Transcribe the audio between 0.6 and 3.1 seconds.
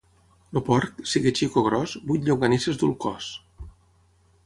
porc, sigui xic o gros, vuit llonganisses duu al